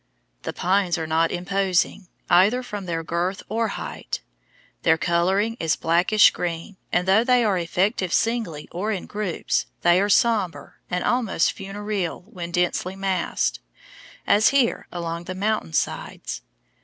[0.41, 4.21] The pines are not imposing, either from their girth or height.
[4.81, 10.01] Their coloring is blackish green, and though they are effective singly or in groups, they
[10.01, 13.59] are somber and almost funereal when densely massed,
[14.25, 16.41] as here, along the mountain sides.